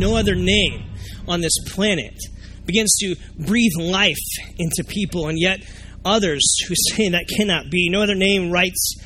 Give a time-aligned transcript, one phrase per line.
[0.00, 0.82] No other name
[1.28, 2.18] on this planet
[2.64, 4.16] begins to breathe life
[4.56, 5.60] into people, and yet
[6.06, 7.90] others who say that cannot be.
[7.90, 8.96] No other name writes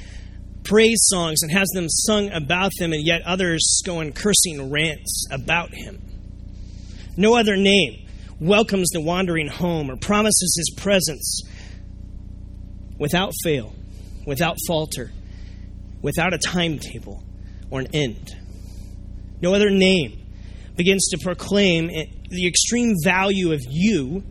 [0.63, 5.27] praise songs and has them sung about them, and yet others go on cursing rants
[5.33, 6.01] about him.
[7.17, 8.07] No other name
[8.39, 11.43] welcomes the wandering home or promises his presence
[13.01, 13.75] without fail,
[14.29, 15.11] without falter,
[16.03, 17.25] without a timetable
[17.69, 18.31] or an end.
[19.41, 20.24] No other name
[20.77, 24.23] begins to proclaim the extreme value of you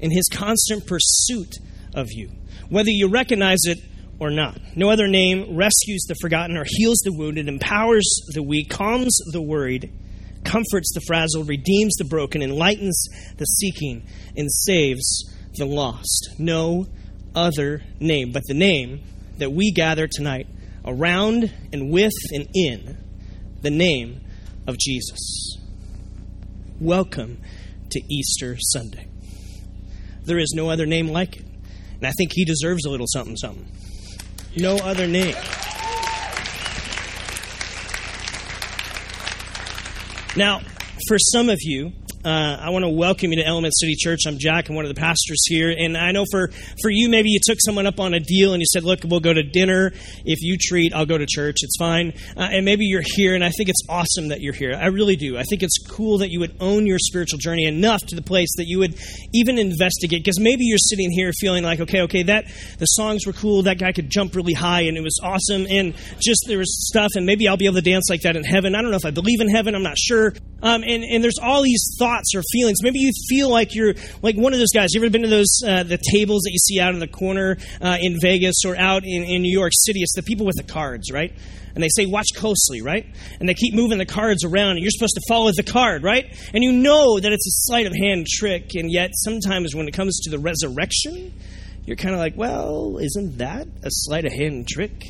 [0.00, 1.54] in his constant pursuit
[1.94, 2.30] of you,
[2.68, 3.78] whether you recognize it
[4.18, 4.58] or not.
[4.76, 9.42] No other name rescues the forgotten or heals the wounded, empowers the weak, calms the
[9.42, 9.92] worried,
[10.44, 13.04] comforts the frazzled, redeems the broken, enlightens
[13.36, 14.06] the seeking,
[14.36, 16.34] and saves the lost.
[16.38, 16.86] No
[17.34, 19.02] other name but the name
[19.38, 20.46] that we gather tonight
[20.84, 22.98] around and with and in
[23.60, 24.20] the name
[24.66, 25.58] of Jesus.
[26.80, 27.38] Welcome
[27.90, 29.08] to Easter Sunday.
[30.24, 31.46] There is no other name like it.
[31.96, 33.66] And I think he deserves a little something, something.
[34.56, 35.34] No other name.
[40.36, 40.60] Now,
[41.08, 41.92] for some of you,
[42.24, 44.20] uh, I want to welcome you to Element City Church.
[44.28, 44.68] I'm Jack.
[44.68, 45.74] I'm one of the pastors here.
[45.76, 48.60] And I know for, for you, maybe you took someone up on a deal and
[48.60, 49.92] you said, Look, we'll go to dinner.
[50.24, 51.56] If you treat, I'll go to church.
[51.62, 52.12] It's fine.
[52.36, 54.78] Uh, and maybe you're here, and I think it's awesome that you're here.
[54.80, 55.36] I really do.
[55.36, 58.50] I think it's cool that you would own your spiritual journey enough to the place
[58.56, 58.94] that you would
[59.34, 60.22] even investigate.
[60.22, 62.44] Because maybe you're sitting here feeling like, okay, okay, that
[62.78, 63.64] the songs were cool.
[63.64, 65.66] That guy could jump really high, and it was awesome.
[65.68, 68.44] And just there was stuff, and maybe I'll be able to dance like that in
[68.44, 68.76] heaven.
[68.76, 69.74] I don't know if I believe in heaven.
[69.74, 70.34] I'm not sure.
[70.62, 72.82] Um, and, and there's all these thoughts or feelings.
[72.82, 74.88] Maybe you feel like you're like one of those guys.
[74.92, 77.56] You ever been to those uh, the tables that you see out in the corner
[77.80, 80.00] uh, in Vegas or out in, in New York City?
[80.00, 81.32] It's the people with the cards, right?
[81.74, 83.06] And they say, watch closely, right?
[83.40, 86.26] And they keep moving the cards around, and you're supposed to follow the card, right?
[86.52, 89.94] And you know that it's a sleight of hand trick, and yet sometimes when it
[89.94, 91.32] comes to the resurrection,
[91.86, 95.02] you're kind of like, well, isn't that a sleight of hand trick?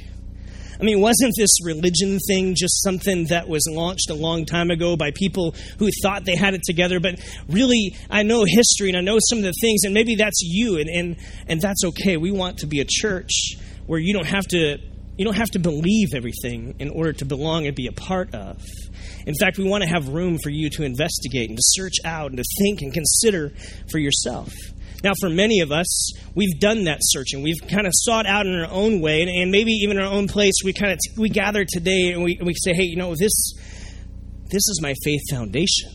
[0.83, 4.97] I mean, wasn't this religion thing just something that was launched a long time ago
[4.97, 6.99] by people who thought they had it together?
[6.99, 10.41] But really, I know history and I know some of the things, and maybe that's
[10.43, 11.17] you, and, and,
[11.47, 12.17] and that's okay.
[12.17, 13.55] We want to be a church
[13.87, 14.79] where you don't have to
[15.19, 18.61] you don't have to believe everything in order to belong and be a part of.
[19.27, 22.31] In fact, we want to have room for you to investigate and to search out
[22.31, 23.53] and to think and consider
[23.91, 24.51] for yourself.
[25.03, 27.43] Now, for many of us, we've done that searching.
[27.43, 30.13] We've kind of sought out in our own way, and, and maybe even in our
[30.13, 30.55] own place.
[30.65, 33.55] We kind of t- we gather today and we, we say, "Hey, you know, this
[34.51, 35.91] this is my faith foundation.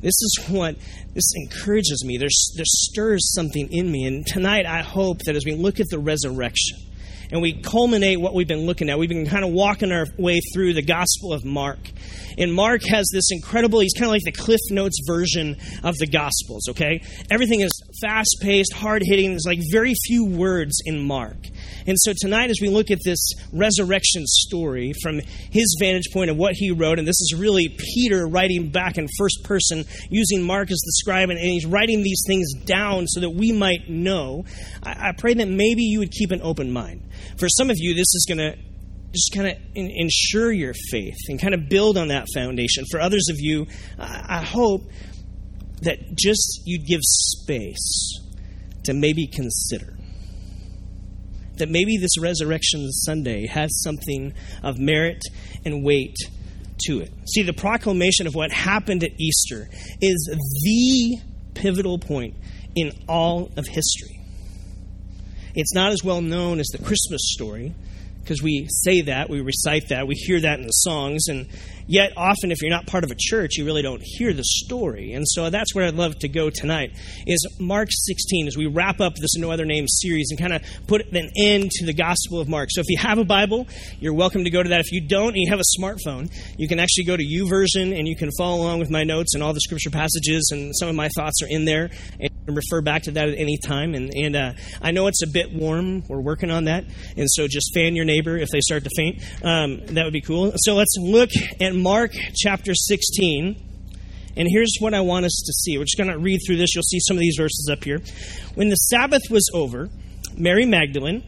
[0.00, 0.76] This is what
[1.14, 2.16] this encourages me.
[2.16, 5.86] There's there stirs something in me." And tonight, I hope that as we look at
[5.90, 6.78] the resurrection
[7.30, 8.98] and we culminate what we've been looking at.
[8.98, 11.78] We've been kind of walking our way through the Gospel of Mark.
[12.38, 16.06] And Mark has this incredible, he's kind of like the Cliff Notes version of the
[16.06, 17.02] Gospels, okay?
[17.30, 19.30] Everything is fast paced, hard hitting.
[19.30, 21.36] There's like very few words in Mark.
[21.86, 26.36] And so tonight, as we look at this resurrection story from his vantage point of
[26.36, 30.70] what he wrote, and this is really Peter writing back in first person, using Mark
[30.70, 34.44] as the scribe, and he's writing these things down so that we might know.
[34.82, 37.02] I, I pray that maybe you would keep an open mind.
[37.38, 38.56] For some of you, this is going to
[39.12, 42.84] just kind of ensure your faith and kind of build on that foundation.
[42.90, 43.66] For others of you,
[43.98, 44.82] I hope
[45.82, 48.20] that just you'd give space
[48.84, 49.95] to maybe consider
[51.58, 55.22] that maybe this Resurrection Sunday has something of merit
[55.64, 56.16] and weight
[56.86, 57.12] to it.
[57.28, 59.68] See, the proclamation of what happened at Easter
[60.00, 60.28] is
[60.62, 61.18] the
[61.54, 62.34] pivotal point
[62.74, 64.20] in all of history.
[65.54, 67.74] It's not as well known as the Christmas story,
[68.26, 71.46] because we say that, we recite that, we hear that in the songs, and
[71.88, 75.12] Yet, often, if you're not part of a church, you really don't hear the story.
[75.12, 76.92] And so that's where I'd love to go tonight,
[77.26, 80.62] is Mark 16, as we wrap up this No Other Name series and kind of
[80.88, 82.70] put an end to the Gospel of Mark.
[82.72, 83.68] So if you have a Bible,
[84.00, 84.80] you're welcome to go to that.
[84.80, 88.08] If you don't and you have a smartphone, you can actually go to YouVersion and
[88.08, 90.96] you can follow along with my notes and all the scripture passages, and some of
[90.96, 91.90] my thoughts are in there.
[92.18, 93.94] And refer back to that at any time.
[93.94, 96.02] And, and uh, I know it's a bit warm.
[96.08, 96.84] We're working on that.
[97.16, 99.22] And so just fan your neighbor if they start to faint.
[99.42, 100.52] Um, that would be cool.
[100.56, 103.62] So let's look at Mark chapter 16.
[104.36, 105.78] And here's what I want us to see.
[105.78, 106.74] We're just going to read through this.
[106.74, 108.00] You'll see some of these verses up here.
[108.54, 109.88] When the Sabbath was over,
[110.36, 111.24] Mary Magdalene,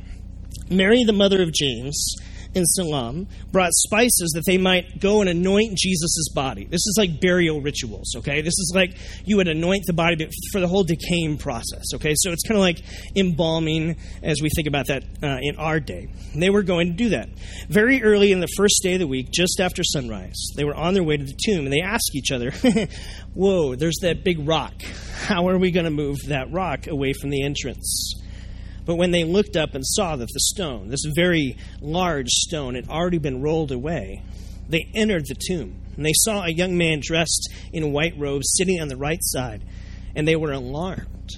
[0.71, 2.15] Mary the mother of James,
[2.55, 6.65] and Salome brought spices that they might go and anoint Jesus' body.
[6.65, 8.41] This is like burial rituals, okay?
[8.41, 12.15] This is like you would anoint the body for the whole decaying process, okay?
[12.17, 12.83] So it's kind of like
[13.17, 16.09] embalming as we think about that uh, in our day.
[16.35, 17.29] They were going to do that.
[17.69, 20.95] Very early in the first day of the week, just after sunrise, they were on
[20.95, 22.53] their way to the tomb and they asked each other,
[23.35, 24.75] Whoa, there's that big rock.
[25.23, 28.15] How are we going to move that rock away from the entrance?
[28.89, 32.89] But when they looked up and saw that the stone, this very large stone, had
[32.89, 34.23] already been rolled away,
[34.67, 35.83] they entered the tomb.
[35.95, 39.63] And they saw a young man dressed in white robes sitting on the right side,
[40.17, 41.33] and they were alarmed.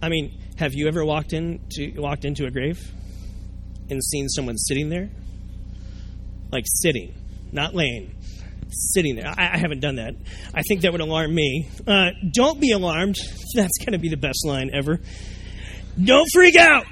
[0.00, 2.78] I mean, have you ever walked into walked into a grave
[3.90, 5.10] and seen someone sitting there?
[6.52, 7.14] Like sitting,
[7.50, 8.14] not laying,
[8.70, 9.26] sitting there.
[9.26, 10.14] I, I haven't done that.
[10.54, 11.68] I think that would alarm me.
[11.84, 13.16] Uh, don't be alarmed.
[13.56, 15.00] That's going to be the best line ever.
[16.02, 16.86] Don't freak out.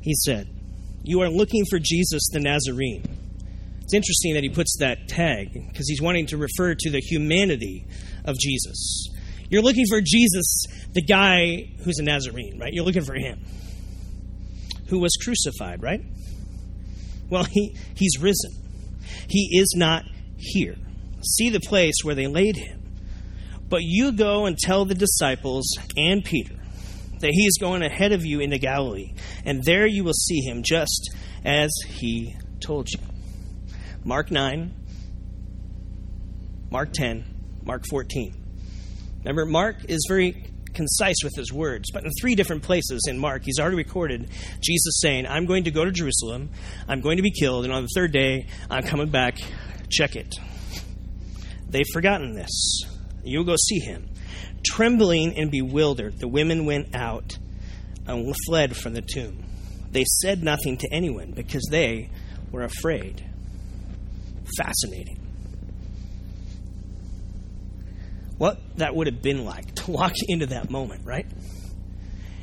[0.00, 0.48] He said,
[1.02, 3.04] You are looking for Jesus the Nazarene.
[3.82, 7.86] It's interesting that he puts that tag because he's wanting to refer to the humanity
[8.24, 9.08] of Jesus.
[9.48, 12.72] You're looking for Jesus, the guy who's a Nazarene, right?
[12.72, 13.44] You're looking for him
[14.88, 16.02] who was crucified, right?
[17.28, 18.52] Well, he, he's risen.
[19.28, 20.04] He is not
[20.36, 20.76] here.
[21.22, 22.80] See the place where they laid him.
[23.68, 25.66] But you go and tell the disciples
[25.96, 26.59] and Peter
[27.20, 29.14] that he is going ahead of you into Galilee,
[29.44, 31.14] and there you will see him just
[31.44, 33.00] as he told you.
[34.04, 34.74] Mark 9,
[36.70, 37.24] Mark 10,
[37.62, 38.34] Mark 14.
[39.18, 43.42] Remember, Mark is very concise with his words, but in three different places in Mark,
[43.44, 44.30] he's already recorded
[44.62, 46.50] Jesus saying, I'm going to go to Jerusalem,
[46.88, 49.38] I'm going to be killed, and on the third day, I'm coming back.
[49.90, 50.34] Check it.
[51.68, 52.82] They've forgotten this.
[53.24, 54.08] You'll go see him.
[54.64, 57.38] Trembling and bewildered, the women went out
[58.06, 59.44] and fled from the tomb.
[59.90, 62.10] They said nothing to anyone because they
[62.52, 63.24] were afraid.
[64.56, 65.18] Fascinating.
[68.38, 71.26] What that would have been like to walk into that moment, right?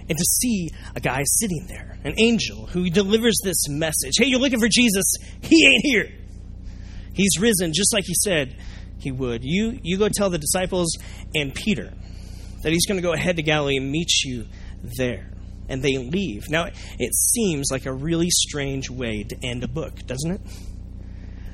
[0.10, 4.40] And to see a guy sitting there, an angel who delivers this message Hey, you're
[4.40, 5.16] looking for Jesus.
[5.42, 6.12] He ain't here.
[7.14, 8.56] He's risen, just like he said
[9.08, 9.42] he would.
[9.44, 10.98] You, you go tell the disciples
[11.34, 11.94] and Peter
[12.62, 14.48] that he's going to go ahead to Galilee and meet you
[14.98, 15.32] there.
[15.70, 16.44] And they leave.
[16.50, 16.66] Now,
[17.00, 20.42] it seems like a really strange way to end a book, doesn't it?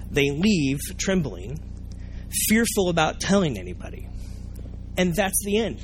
[0.10, 1.60] They leave trembling,
[2.48, 4.08] fearful about telling anybody.
[4.98, 5.80] And that's the end.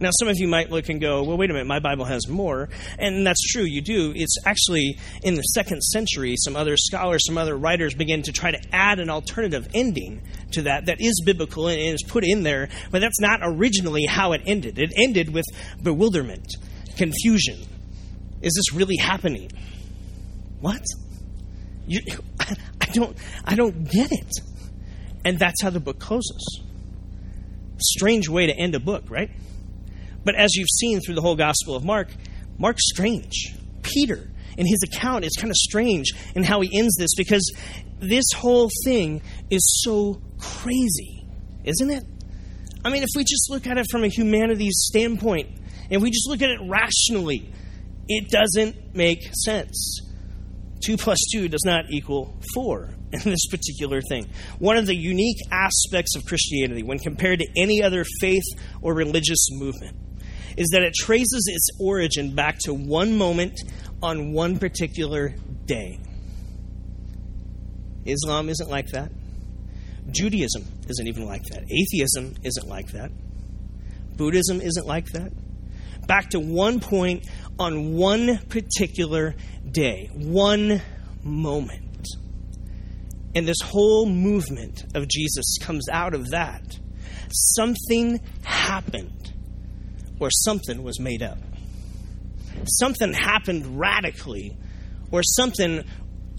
[0.00, 2.26] Now, some of you might look and go, well, wait a minute, my Bible has
[2.28, 2.68] more.
[2.98, 4.12] And that's true, you do.
[4.14, 8.50] It's actually in the second century, some other scholars, some other writers begin to try
[8.50, 12.68] to add an alternative ending to that that is biblical and is put in there,
[12.90, 14.78] but that's not originally how it ended.
[14.78, 15.44] It ended with
[15.80, 16.56] bewilderment,
[16.96, 17.60] confusion.
[18.42, 19.50] Is this really happening?
[20.60, 20.82] What?
[21.86, 22.00] You,
[22.40, 24.32] I don't, I don't get it.
[25.24, 26.62] And that's how the book closes.
[27.78, 29.30] Strange way to end a book, right?
[30.24, 32.08] But as you've seen through the whole Gospel of Mark,
[32.58, 33.54] Mark's strange.
[33.82, 37.52] Peter, in his account, is kind of strange in how he ends this because
[37.98, 41.26] this whole thing is so crazy,
[41.64, 42.04] isn't it?
[42.84, 45.48] I mean, if we just look at it from a humanities standpoint,
[45.90, 47.50] and we just look at it rationally,
[48.08, 50.00] it doesn't make sense.
[50.84, 54.28] Two plus two does not equal four in this particular thing.
[54.58, 58.44] One of the unique aspects of Christianity, when compared to any other faith
[58.82, 59.96] or religious movement,
[60.56, 63.58] is that it traces its origin back to one moment
[64.02, 65.34] on one particular
[65.64, 65.98] day.
[68.04, 69.10] Islam isn't like that.
[70.10, 71.64] Judaism isn't even like that.
[71.70, 73.10] Atheism isn't like that.
[74.16, 75.32] Buddhism isn't like that.
[76.06, 77.26] Back to one point
[77.58, 79.34] on one particular
[79.70, 80.82] day, one
[81.22, 82.06] moment.
[83.34, 86.62] And this whole movement of Jesus comes out of that.
[87.32, 89.23] Something happened
[90.20, 91.38] or something was made up.
[92.66, 94.56] Something happened radically,
[95.10, 95.84] or something,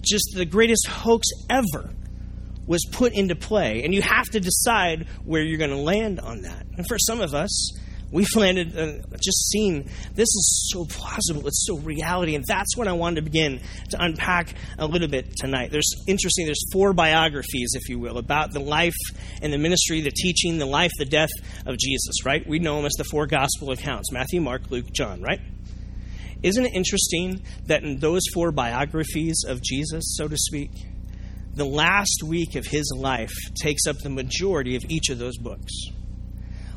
[0.02, 1.90] just the greatest hoax ever,
[2.66, 3.84] was put into play.
[3.84, 6.66] And you have to decide where you're going to land on that.
[6.76, 7.72] And for some of us,
[8.12, 12.86] We've landed uh, just seen this is so plausible, it's so reality, and that's what
[12.86, 13.60] I wanted to begin
[13.90, 15.72] to unpack a little bit tonight.
[15.72, 18.94] There's interesting, there's four biographies, if you will, about the life
[19.42, 21.30] and the ministry, the teaching, the life, the death
[21.66, 22.46] of Jesus, right?
[22.46, 25.40] We know them as the four gospel accounts Matthew, Mark, Luke, John, right?
[26.44, 30.70] Isn't it interesting that in those four biographies of Jesus, so to speak,
[31.54, 35.72] the last week of his life takes up the majority of each of those books?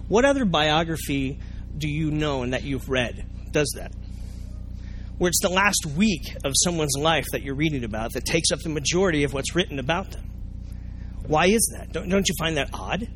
[0.10, 1.39] What other biography
[1.78, 3.94] do you know and that you've read does that?
[5.20, 8.60] where it's the last week of someone's life that you're reading about that takes up
[8.60, 10.24] the majority of what's written about them.
[11.28, 11.92] Why is that?
[11.92, 13.08] Don't, don't you find that odd?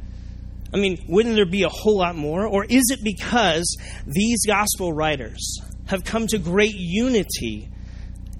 [0.74, 2.46] I mean, wouldn't there be a whole lot more?
[2.46, 7.70] Or is it because these gospel writers have come to great unity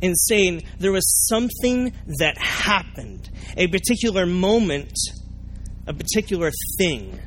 [0.02, 4.92] in saying there was something that happened, a particular moment,
[5.88, 7.18] a particular thing,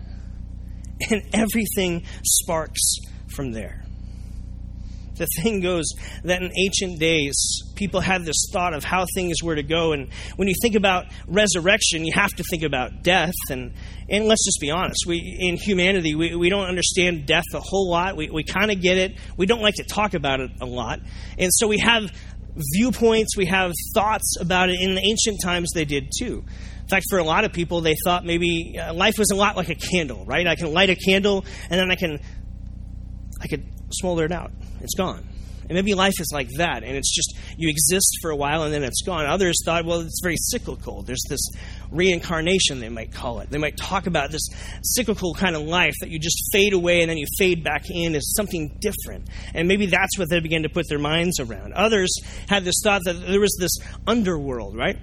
[1.11, 2.97] and everything sparks
[3.29, 3.87] from there?
[5.17, 5.85] the thing goes
[6.25, 9.93] that in ancient days, people had this thought of how things were to go.
[9.93, 13.35] And when you think about resurrection, you have to think about death.
[13.50, 13.73] And,
[14.09, 17.91] and let's just be honest, we, in humanity, we, we don't understand death a whole
[17.91, 18.17] lot.
[18.17, 19.17] We, we kind of get it.
[19.37, 21.00] We don't like to talk about it a lot.
[21.38, 22.12] And so we have
[22.75, 24.80] viewpoints, we have thoughts about it.
[24.80, 26.44] In ancient times, they did too.
[26.80, 29.56] In fact, for a lot of people, they thought maybe uh, life was a lot
[29.56, 30.46] like a candle, right?
[30.46, 32.20] I can light a candle and then I can
[33.42, 34.52] I could smolder it out.
[34.80, 35.26] It's gone.
[35.68, 38.73] And maybe life is like that, and it's just you exist for a while and
[38.73, 39.26] then it's gone.
[39.26, 41.02] Others thought, well, it's very cyclical.
[41.02, 41.40] There's this
[41.90, 43.50] reincarnation, they might call it.
[43.50, 44.49] They might talk about this
[44.82, 48.14] cyclical kind of life that you just fade away and then you fade back in
[48.14, 49.28] as something different.
[49.54, 51.73] And maybe that's what they began to put their minds around.
[51.73, 54.99] Others had this thought that there was this underworld, right?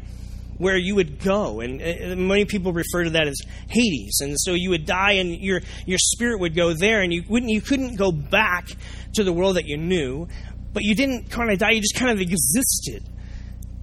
[0.58, 1.60] where you would go.
[1.60, 4.20] And uh, many people refer to that as Hades.
[4.22, 7.52] And so you would die and your, your spirit would go there and you, wouldn't,
[7.52, 8.70] you couldn't go back
[9.14, 10.28] to the world that you knew,
[10.74, 13.08] but you didn't kind of die, you just kind of existed.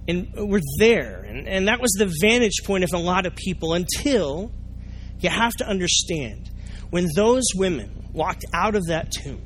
[0.07, 1.21] And were there.
[1.21, 4.51] And, and that was the vantage point of a lot of people until
[5.19, 6.49] you have to understand
[6.89, 9.41] when those women walked out of that tomb,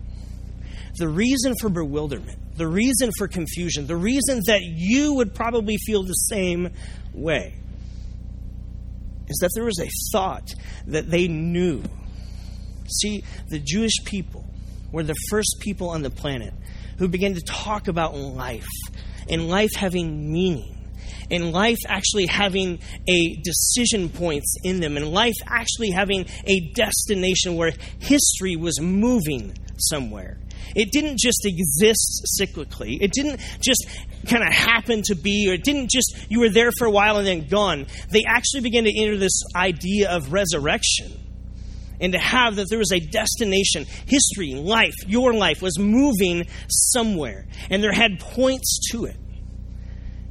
[0.97, 6.03] the reason for bewilderment, the reason for confusion, the reason that you would probably feel
[6.03, 6.69] the same
[7.13, 7.53] way
[9.27, 10.53] is that there was a thought
[10.87, 11.83] that they knew.
[12.87, 14.45] See, the Jewish people
[14.91, 16.53] were the first people on the planet
[16.97, 18.67] who began to talk about life
[19.29, 20.71] and life having meaning
[21.31, 27.55] and life actually having a decision points in them and life actually having a destination
[27.55, 30.37] where history was moving somewhere
[30.75, 32.97] it didn't just exist cyclically.
[32.99, 33.87] It didn't just
[34.27, 37.17] kind of happen to be, or it didn't just, you were there for a while
[37.17, 37.87] and then gone.
[38.09, 41.13] They actually began to enter this idea of resurrection
[41.99, 47.47] and to have that there was a destination, history, life, your life was moving somewhere,
[47.69, 49.17] and there had points to it.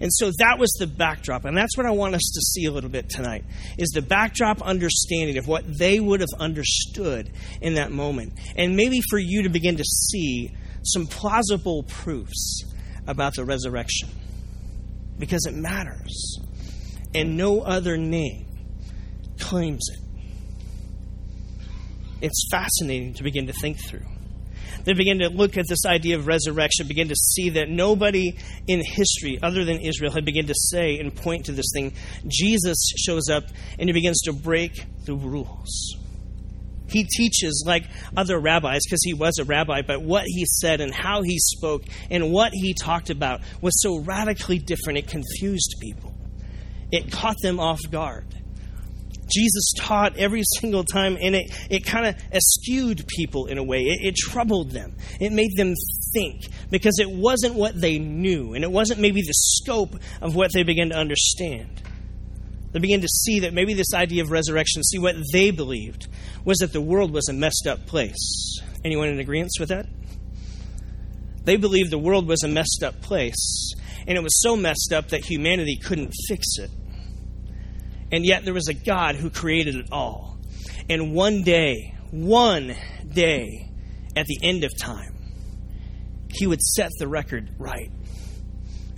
[0.00, 1.44] And so that was the backdrop.
[1.44, 3.44] And that's what I want us to see a little bit tonight
[3.78, 7.30] is the backdrop understanding of what they would have understood
[7.61, 8.33] in that moment.
[8.56, 12.64] And maybe for you to begin to see some plausible proofs
[13.06, 14.09] about the resurrection.
[15.18, 16.38] Because it matters.
[17.14, 18.47] And no other name
[19.38, 20.03] claims it.
[22.25, 24.07] It's fascinating to begin to think through
[24.85, 28.83] they begin to look at this idea of resurrection, begin to see that nobody in
[28.85, 31.95] history other than Israel had begun to say and point to this thing.
[32.26, 33.45] Jesus shows up
[33.78, 35.97] and he begins to break the rules.
[36.87, 37.85] He teaches like
[38.16, 41.83] other rabbis because he was a rabbi, but what he said and how he spoke
[42.11, 46.14] and what he talked about was so radically different, it confused people.
[46.93, 48.26] It caught them off guard.
[49.28, 53.83] Jesus taught every single time, and it, it kind of eschewed people in a way.
[53.83, 54.95] It, it troubled them.
[55.21, 55.75] It made them
[56.12, 60.52] think because it wasn't what they knew, and it wasn't maybe the scope of what
[60.52, 61.83] they began to understand.
[62.73, 66.09] They began to see that maybe this idea of resurrection, see what they believed,
[66.45, 68.61] was that the world was a messed up place.
[68.85, 69.87] Anyone in agreement with that?
[71.45, 73.75] They believed the world was a messed up place,
[74.07, 76.71] and it was so messed up that humanity couldn't fix it.
[78.14, 80.38] And yet there was a God who created it all.
[80.88, 82.76] And one day, one
[83.12, 83.68] day,
[84.14, 85.16] at the end of time,
[86.30, 87.90] he would set the record right.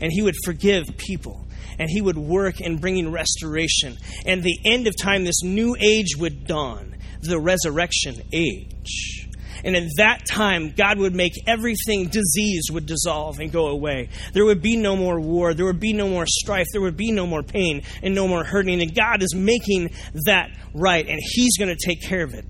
[0.01, 1.47] And he would forgive people.
[1.79, 3.97] And he would work in bringing restoration.
[4.27, 9.26] And the end of time, this new age would dawn the resurrection age.
[9.67, 14.11] And in that time, God would make everything disease would dissolve and go away.
[14.33, 15.55] There would be no more war.
[15.55, 16.69] There would be no more strife.
[16.73, 18.81] There would be no more pain and no more hurting.
[18.81, 19.91] And God is making
[20.25, 22.45] that right, and He's going to take care of it.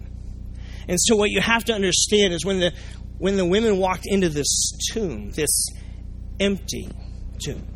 [0.89, 2.75] And so, what you have to understand is when the
[3.17, 5.69] when the women walked into this tomb, this
[6.39, 6.87] empty
[7.43, 7.67] tomb,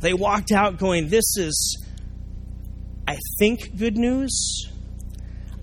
[0.00, 1.80] they walked out going, "This is,
[3.06, 4.66] I think, good news.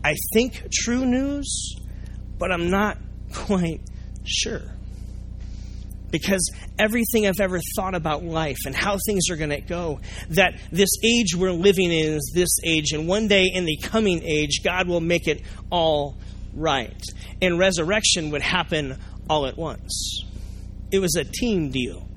[0.01, 1.75] I think true news."
[2.41, 2.98] But I'm not
[3.33, 3.81] quite
[4.25, 4.63] sure.
[6.10, 10.60] Because everything I've ever thought about life and how things are going to go, that
[10.71, 14.62] this age we're living in is this age, and one day in the coming age,
[14.63, 16.17] God will make it all
[16.53, 17.01] right.
[17.41, 18.98] And resurrection would happen
[19.29, 20.25] all at once.
[20.91, 22.10] it was a team deal.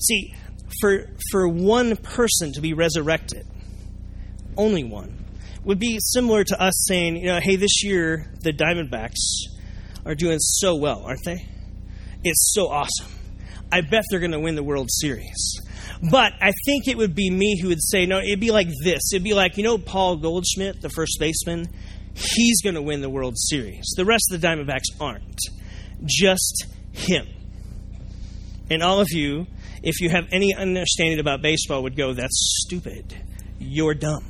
[0.00, 0.34] See,
[0.80, 3.46] for, for one person to be resurrected,
[4.56, 5.19] only one,
[5.64, 9.46] would be similar to us saying, you know, hey, this year the Diamondbacks
[10.06, 11.46] are doing so well, aren't they?
[12.24, 13.06] It's so awesome.
[13.72, 15.60] I bet they're going to win the World Series.
[16.10, 19.12] But I think it would be me who would say, no, it'd be like this.
[19.12, 21.66] It'd be like, you know, Paul Goldschmidt, the first baseman?
[22.14, 23.84] He's going to win the World Series.
[23.96, 25.38] The rest of the Diamondbacks aren't.
[26.04, 27.26] Just him.
[28.70, 29.46] And all of you,
[29.82, 33.16] if you have any understanding about baseball, would go, that's stupid.
[33.58, 34.24] You're dumb.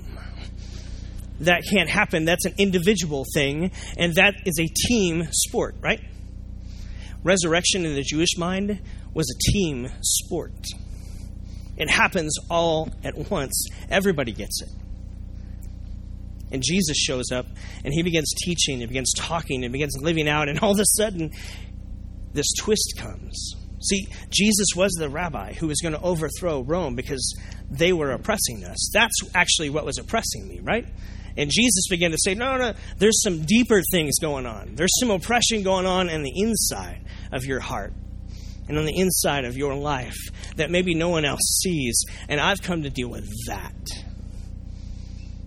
[1.41, 2.25] That can't happen.
[2.25, 6.01] That's an individual thing, and that is a team sport, right?
[7.23, 8.81] Resurrection in the Jewish mind
[9.15, 10.53] was a team sport.
[11.77, 13.69] It happens all at once.
[13.89, 14.69] Everybody gets it.
[16.53, 17.47] And Jesus shows up
[17.85, 20.85] and he begins teaching and begins talking and begins living out, and all of a
[20.85, 21.31] sudden,
[22.33, 23.55] this twist comes.
[23.83, 27.35] See, Jesus was the rabbi who was going to overthrow Rome because
[27.71, 28.91] they were oppressing us.
[28.93, 30.87] That's actually what was oppressing me, right?
[31.37, 34.75] And Jesus began to say, No, no, there's some deeper things going on.
[34.75, 37.93] There's some oppression going on in the inside of your heart
[38.69, 40.17] and on the inside of your life
[40.57, 42.05] that maybe no one else sees.
[42.29, 43.75] And I've come to deal with that.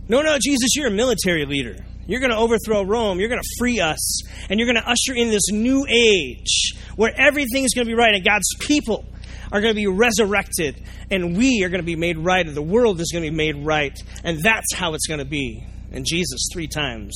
[0.09, 1.77] No, no, Jesus, you're a military leader.
[2.05, 3.19] You're going to overthrow Rome.
[3.19, 4.23] You're going to free us.
[4.49, 8.13] And you're going to usher in this new age where everything's going to be right
[8.13, 9.05] and God's people
[9.51, 12.61] are going to be resurrected and we are going to be made right and the
[12.61, 13.97] world is going to be made right.
[14.23, 15.65] And that's how it's going to be.
[15.93, 17.13] And Jesus, three times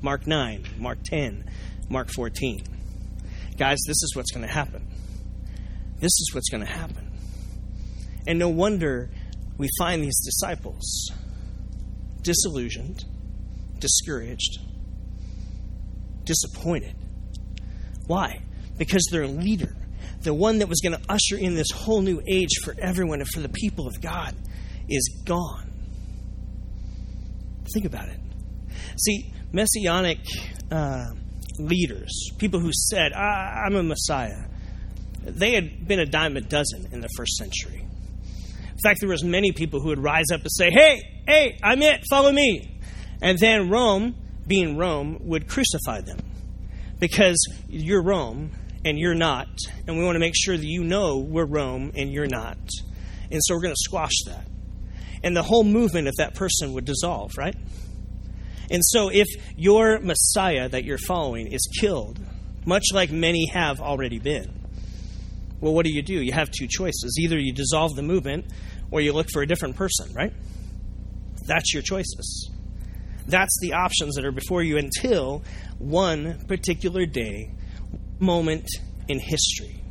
[0.00, 1.44] Mark 9, Mark 10,
[1.88, 2.64] Mark 14.
[3.58, 4.86] Guys, this is what's going to happen.
[5.96, 7.10] This is what's going to happen.
[8.26, 9.10] And no wonder
[9.58, 11.10] we find these disciples
[12.22, 13.04] disillusioned,
[13.78, 14.58] discouraged,
[16.24, 16.94] disappointed.
[18.06, 18.42] Why?
[18.78, 19.76] Because their leader,
[20.22, 23.28] the one that was going to usher in this whole new age for everyone and
[23.28, 24.34] for the people of God,
[24.88, 25.69] is gone.
[27.72, 28.18] Think about it.
[28.98, 30.18] See, messianic
[30.70, 31.06] uh,
[31.58, 34.44] leaders, people who said, I'm a Messiah,
[35.22, 37.86] they had been a dime a dozen in the first century.
[38.70, 41.82] In fact, there was many people who would rise up and say, "Hey, hey, I'm
[41.82, 42.02] it.
[42.08, 42.80] Follow me."
[43.20, 44.14] And then Rome,
[44.46, 46.18] being Rome, would crucify them
[46.98, 47.36] because
[47.68, 48.52] you're Rome
[48.84, 49.48] and you're not,
[49.86, 52.56] and we want to make sure that you know we're Rome and you're not.
[53.30, 54.46] And so we're going to squash that.
[55.22, 57.54] And the whole movement of that person would dissolve, right?
[58.70, 62.20] And so if your Messiah that you're following is killed,
[62.64, 64.60] much like many have already been,
[65.60, 66.14] well, what do you do?
[66.14, 67.18] You have two choices.
[67.20, 68.46] Either you dissolve the movement
[68.90, 70.32] or you look for a different person, right?
[71.46, 72.50] That's your choices.
[73.26, 75.42] That's the options that are before you until
[75.78, 77.52] one particular day,
[78.18, 78.68] moment
[79.08, 79.82] in history,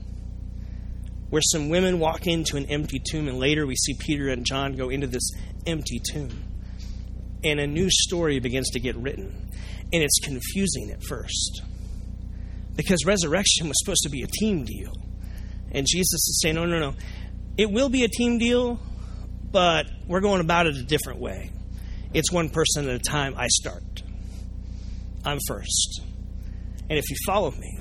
[1.29, 4.75] where some women walk into an empty tomb, and later we see Peter and John
[4.75, 5.31] go into this
[5.65, 6.48] empty tomb.
[7.43, 9.49] And a new story begins to get written.
[9.91, 11.61] And it's confusing at first.
[12.75, 14.93] Because resurrection was supposed to be a team deal.
[15.71, 16.95] And Jesus is saying, no, no, no.
[17.57, 18.79] It will be a team deal,
[19.51, 21.51] but we're going about it a different way.
[22.13, 23.35] It's one person at a time.
[23.37, 24.03] I start.
[25.25, 26.01] I'm first.
[26.89, 27.79] And if you follow me,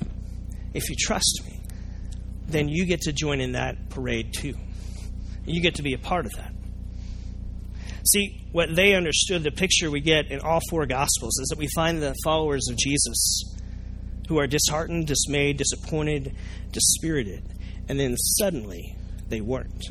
[0.73, 1.59] if you trust me,
[2.47, 4.55] then you get to join in that parade too.
[5.45, 6.53] You get to be a part of that.
[8.05, 11.67] See, what they understood, the picture we get in all four Gospels, is that we
[11.75, 13.55] find the followers of Jesus
[14.27, 16.35] who are disheartened, dismayed, disappointed,
[16.71, 17.43] dispirited
[17.89, 18.95] and then suddenly
[19.27, 19.89] they weren't.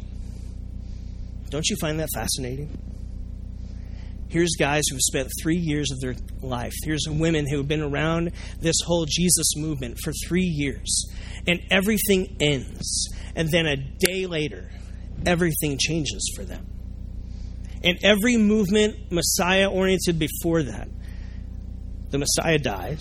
[1.51, 2.79] Don't you find that fascinating?
[4.29, 6.75] Here's guys who've spent three years of their life.
[6.85, 11.11] Here's women who have been around this whole Jesus movement for three years.
[11.47, 13.09] And everything ends.
[13.35, 14.71] And then a day later,
[15.25, 16.67] everything changes for them.
[17.85, 20.89] And every movement, Messiah oriented before that,
[22.11, 23.01] the Messiah dies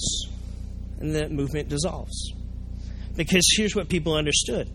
[0.99, 2.33] and the movement dissolves.
[3.15, 4.69] Because here's what people understood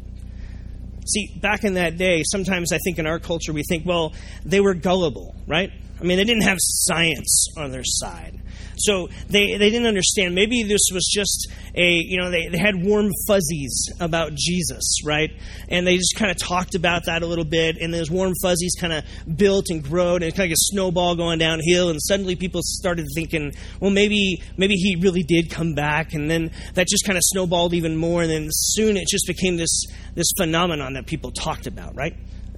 [1.07, 4.61] See, back in that day, sometimes I think in our culture we think, well, they
[4.61, 5.71] were gullible, right?
[6.01, 8.41] I mean, they didn't have science on their side.
[8.85, 10.35] So they, they didn't understand.
[10.35, 15.31] Maybe this was just a, you know, they, they had warm fuzzies about Jesus, right?
[15.68, 17.77] And they just kind of talked about that a little bit.
[17.81, 19.05] And those warm fuzzies kind of
[19.37, 21.90] built and grew, and it's kind of like a snowball going downhill.
[21.90, 26.12] And suddenly people started thinking, well, maybe, maybe he really did come back.
[26.14, 28.23] And then that just kind of snowballed even more.
[28.23, 32.14] And then soon it just became this, this phenomenon that people talked about, right?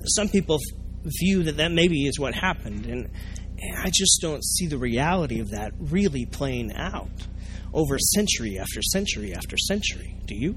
[0.06, 0.58] Some people
[1.20, 2.86] view that that maybe is what happened.
[2.86, 3.10] And,
[3.62, 7.10] I just don't see the reality of that really playing out
[7.72, 10.16] over century after century after century.
[10.26, 10.56] Do you?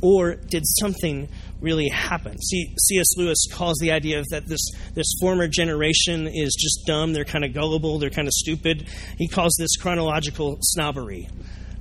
[0.00, 1.28] Or did something
[1.60, 2.38] really happen?
[2.40, 3.16] See, C.S.
[3.16, 7.44] Lewis calls the idea of that this, this former generation is just dumb, they're kind
[7.44, 8.86] of gullible, they're kind of stupid.
[9.16, 11.28] He calls this chronological snobbery.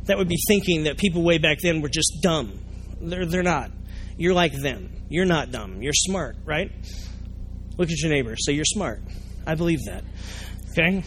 [0.05, 2.59] That would be thinking that people way back then were just dumb.
[2.99, 3.71] They're, they're not.
[4.17, 4.89] You're like them.
[5.09, 5.81] You're not dumb.
[5.83, 6.71] You're smart, right?
[7.77, 8.35] Look at your neighbor.
[8.35, 9.01] Say, You're smart.
[9.47, 10.03] I believe that.
[10.71, 11.03] Okay?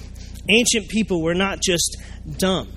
[0.48, 1.96] Ancient people were not just
[2.38, 2.72] dumb,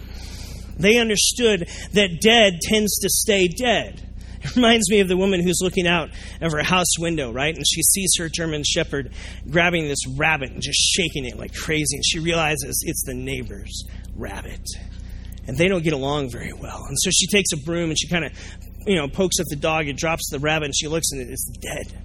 [0.77, 4.09] they understood that dead tends to stay dead.
[4.41, 6.09] It reminds me of the woman who's looking out
[6.41, 7.55] of her house window, right?
[7.55, 9.13] And she sees her German shepherd
[9.49, 11.95] grabbing this rabbit and just shaking it like crazy.
[11.95, 14.67] And she realizes it's the neighbor's rabbit.
[15.47, 16.83] And they don't get along very well.
[16.89, 18.33] And so she takes a broom and she kind of,
[18.85, 21.49] you know, pokes at the dog and drops the rabbit and she looks and it's
[21.61, 22.02] dead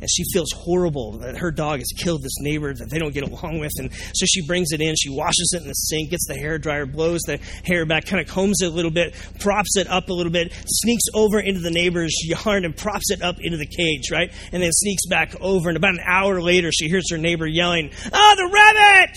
[0.00, 3.24] and she feels horrible that her dog has killed this neighbor that they don't get
[3.24, 3.72] along with.
[3.78, 6.58] And so she brings it in, she washes it in the sink, gets the hair
[6.58, 10.08] dryer, blows the hair back, kind of combs it a little bit, props it up
[10.08, 13.66] a little bit, sneaks over into the neighbor's yard and props it up into the
[13.66, 14.32] cage, right?
[14.52, 15.68] And then sneaks back over.
[15.68, 19.16] And about an hour later, she hears her neighbor yelling, Oh, the rabbit!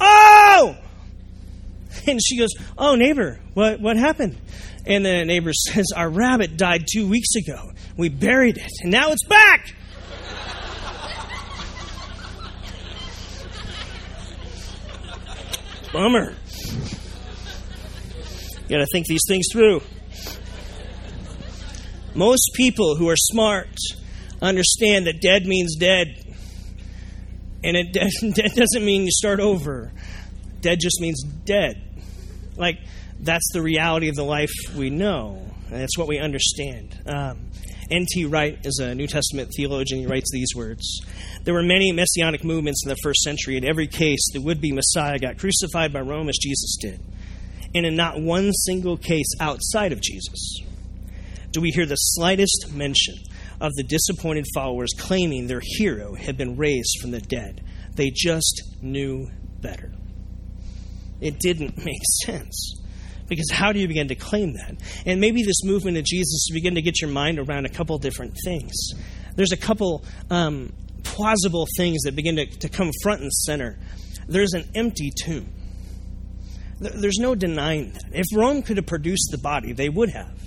[0.00, 0.76] Oh!
[2.06, 4.38] And she goes, Oh, neighbor, what, what happened?
[4.86, 7.70] And the neighbor says, Our rabbit died two weeks ago.
[7.96, 9.74] We buried it, and now it's back.
[15.94, 16.34] Bummer.
[18.62, 19.80] You got to think these things through.
[22.16, 23.76] Most people who are smart
[24.42, 26.20] understand that dead means dead.
[27.62, 27.92] And it
[28.34, 29.92] dead doesn't mean you start over.
[30.60, 31.80] Dead just means dead.
[32.56, 32.80] Like,
[33.20, 35.46] that's the reality of the life we know.
[35.70, 36.98] That's what we understand.
[37.06, 37.50] Um,
[37.88, 38.24] N.T.
[38.24, 40.00] Wright is a New Testament theologian.
[40.00, 41.02] He writes these words
[41.44, 43.56] There were many messianic movements in the first century.
[43.56, 47.00] In every case, the would be Messiah got crucified by Rome as Jesus did.
[47.74, 50.62] And in not one single case outside of Jesus
[51.54, 53.14] do we hear the slightest mention
[53.60, 57.64] of the disappointed followers claiming their hero had been raised from the dead.
[57.94, 59.30] They just knew
[59.60, 59.92] better.
[61.20, 62.82] It didn't make sense.
[63.28, 64.74] Because how do you begin to claim that?
[65.06, 68.36] And maybe this movement of Jesus, begin to get your mind around a couple different
[68.44, 68.90] things.
[69.36, 70.72] There's a couple um,
[71.04, 73.78] plausible things that begin to, to come front and center.
[74.26, 75.52] There's an empty tomb.
[76.80, 78.04] There's no denying that.
[78.12, 80.38] If Rome could have produced the body, they would have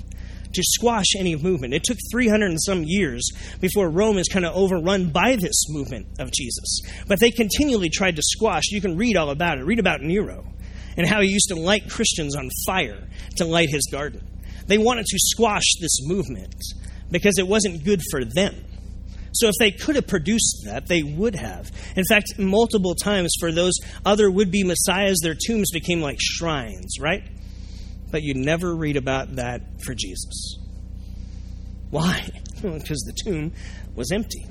[0.54, 1.74] to squash any movement.
[1.74, 3.30] It took 300 and some years
[3.62, 6.82] before Rome is kind of overrun by this movement of Jesus.
[7.08, 8.64] But they continually tried to squash.
[8.70, 9.66] You can read all about it.
[9.66, 10.46] Read about Nero
[10.98, 14.28] and how he used to light Christians on fire to light his garden.
[14.66, 16.56] They wanted to squash this movement
[17.12, 18.56] because it wasn't good for them.
[19.40, 21.72] So if they could have produced that, they would have.
[21.96, 23.74] In fact, multiple times for those
[24.06, 27.24] other would be messiahs, their tombs became like shrines, right?
[28.12, 30.58] But you never read about that for Jesus.
[31.90, 32.28] Why?
[32.62, 33.54] because the tomb
[33.96, 34.46] was empty.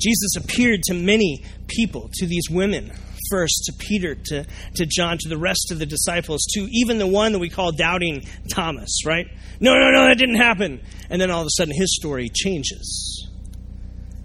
[0.00, 2.90] Jesus appeared to many people, to these women
[3.30, 7.06] first, to Peter, to, to John, to the rest of the disciples, to even the
[7.06, 9.26] one that we call doubting Thomas, right?
[9.60, 10.80] No, no, no, that didn't happen.
[11.10, 13.29] And then all of a sudden his story changes.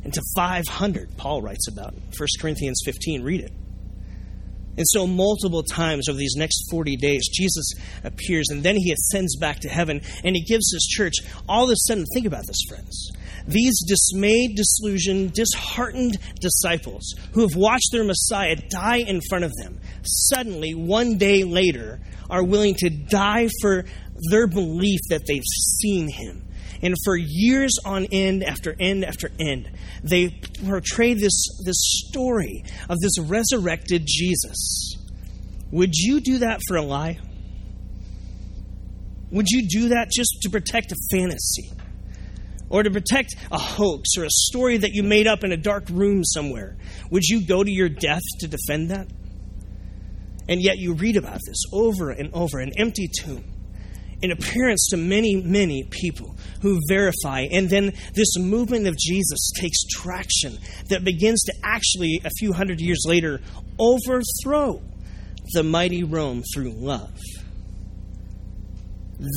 [0.06, 3.24] And to 500, Paul writes about 1 Corinthians 15.
[3.24, 3.52] Read it.
[4.78, 9.36] And so, multiple times over these next 40 days, Jesus appears and then he ascends
[9.38, 11.14] back to heaven and he gives his church
[11.50, 13.12] all of a sudden, think about this, friends.
[13.48, 19.80] These dismayed, disillusioned, disheartened disciples who have watched their Messiah die in front of them,
[20.04, 23.86] suddenly, one day later, are willing to die for
[24.30, 25.42] their belief that they've
[25.80, 26.46] seen him.
[26.82, 29.70] And for years on end after end after end,
[30.04, 34.96] they portray this, this story of this resurrected Jesus.
[35.72, 37.20] Would you do that for a lie?
[39.32, 41.72] Would you do that just to protect a fantasy?
[42.70, 45.90] Or to protect a hoax or a story that you made up in a dark
[45.90, 46.78] room somewhere?
[47.12, 49.08] Would you go to your death to defend that?
[50.48, 53.44] And yet you read about this over and over an empty tomb
[54.22, 57.48] in appearance to many, many people who verify.
[57.52, 60.58] And then this movement of Jesus takes traction
[60.90, 63.42] that begins to actually, a few hundred years later,
[63.80, 64.82] overthrow
[65.54, 67.18] the mighty Rome through love.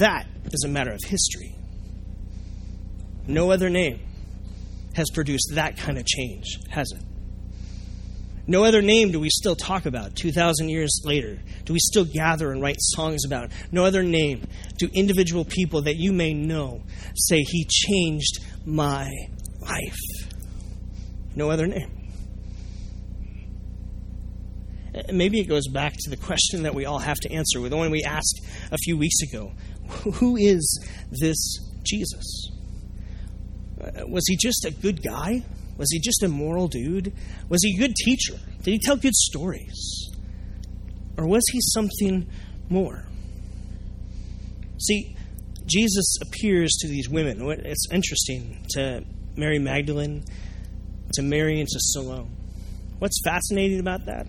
[0.00, 1.54] That is a matter of history.
[3.26, 4.00] No other name
[4.94, 7.02] has produced that kind of change, has it?
[8.49, 11.39] No other name do we still talk about 2,000 years later.
[11.67, 13.51] Do we still gather and write songs about?
[13.71, 14.47] No other name
[14.79, 16.83] do individual people that you may know
[17.15, 19.13] say, He changed my
[19.61, 19.99] life.
[21.37, 21.95] No other name.
[25.13, 27.91] Maybe it goes back to the question that we all have to answer, the one
[27.91, 28.41] we asked
[28.73, 29.53] a few weeks ago
[30.15, 32.51] Who is this Jesus?
[33.79, 35.45] Uh, was he just a good guy?
[35.79, 37.12] Was he just a moral dude?
[37.49, 38.35] Was he a good teacher?
[38.62, 40.11] Did he tell good stories?
[41.17, 42.29] Or was he something
[42.69, 43.05] more?
[44.81, 45.17] See,
[45.67, 47.41] Jesus appears to these women.
[47.64, 49.05] It's interesting to
[49.37, 50.25] Mary Magdalene,
[51.14, 52.31] to Mary, and to Salome.
[52.99, 54.27] What's fascinating about that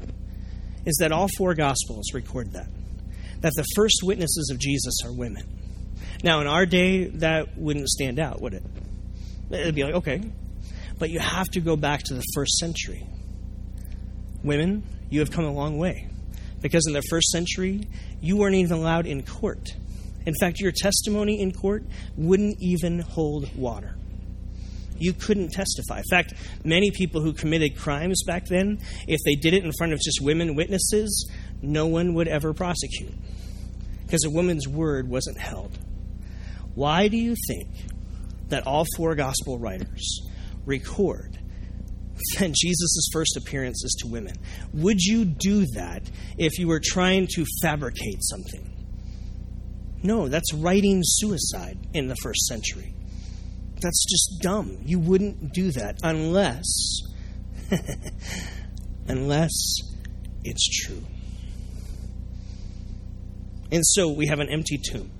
[0.86, 2.68] is that all four Gospels record that.
[3.42, 5.44] That the first witnesses of Jesus are women.
[6.24, 8.64] Now, in our day, that wouldn't stand out, would it?
[9.50, 10.22] It'd be like, okay.
[11.00, 13.08] But you have to go back to the first century.
[14.44, 16.08] Women, you have come a long way.
[16.62, 17.88] Because in the first century,
[18.22, 19.70] you weren't even allowed in court.
[20.26, 21.84] In fact, your testimony in court
[22.18, 23.96] wouldn't even hold water.
[24.98, 26.00] You couldn't testify.
[26.00, 26.34] In fact,
[26.66, 30.20] many people who committed crimes back then, if they did it in front of just
[30.22, 31.32] women witnesses,
[31.62, 33.14] no one would ever prosecute
[34.06, 35.78] because a woman's word wasn't held.
[36.76, 37.70] Why do you think
[38.50, 40.20] that all four gospel writers
[40.70, 41.38] record
[42.38, 44.36] that Jesus' first appearance is to women?
[44.74, 48.70] Would you do that if you were trying to fabricate something?
[50.04, 52.94] No, that's writing suicide in the first century.
[53.82, 54.78] That's just dumb.
[54.86, 57.02] You wouldn't do that unless
[59.08, 59.52] unless
[60.44, 61.04] it's true.
[63.72, 65.12] And so we have an empty tomb.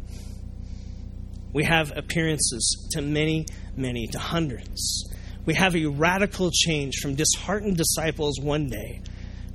[1.54, 5.09] We have appearances to many, many, to hundreds.
[5.50, 9.02] We have a radical change from disheartened disciples one day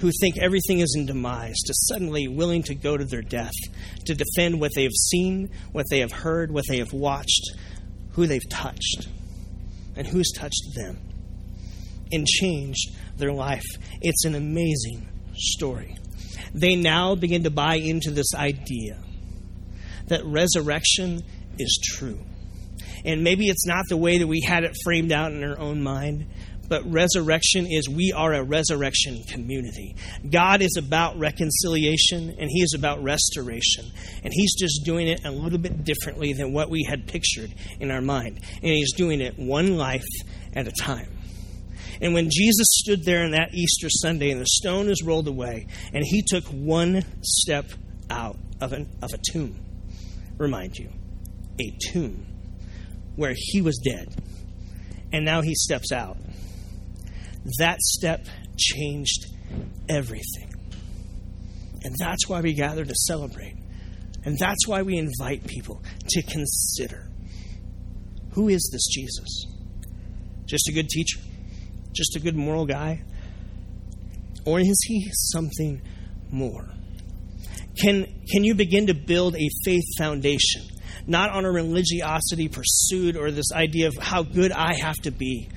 [0.01, 3.55] who think everything is in demise to suddenly willing to go to their death
[4.07, 7.53] to defend what they have seen, what they have heard, what they have watched,
[8.15, 9.07] who they've touched,
[9.95, 10.99] and who's touched them
[12.11, 13.63] and changed their life.
[14.01, 15.97] It's an amazing story.
[16.55, 18.99] They now begin to buy into this idea
[20.09, 21.23] that resurrection
[21.57, 22.19] is true.
[23.05, 25.83] And maybe it's not the way that we had it framed out in our own
[25.83, 26.27] mind,
[26.69, 29.97] but resurrection is we are a resurrection community.
[30.31, 33.85] God is about reconciliation and He is about restoration.
[34.23, 37.91] And He's just doing it a little bit differently than what we had pictured in
[37.91, 38.41] our mind.
[38.55, 40.07] And He's doing it one life
[40.55, 41.09] at a time.
[42.01, 45.67] And when Jesus stood there on that Easter Sunday and the stone was rolled away,
[45.93, 47.67] and He took one step
[48.11, 49.61] out of, an, of a tomb,
[50.39, 50.91] remind you,
[51.61, 52.34] a tomb
[53.17, 54.15] where He was dead.
[55.13, 56.17] And now He steps out
[57.59, 59.27] that step changed
[59.89, 60.51] everything.
[61.83, 63.57] And that's why we gather to celebrate.
[64.25, 67.11] And that's why we invite people to consider
[68.33, 69.47] who is this Jesus?
[70.47, 71.21] Just a good teacher?
[71.93, 73.03] Just a good moral guy?
[74.45, 75.81] Or is he something
[76.31, 76.69] more?
[77.81, 80.63] Can, can you begin to build a faith foundation,
[81.07, 85.49] not on a religiosity pursuit or this idea of how good I have to be,